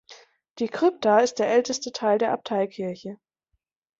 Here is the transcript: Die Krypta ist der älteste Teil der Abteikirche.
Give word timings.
Die 0.57 0.67
Krypta 0.67 1.19
ist 1.19 1.35
der 1.37 1.47
älteste 1.49 1.91
Teil 1.91 2.17
der 2.17 2.31
Abteikirche. 2.31 3.19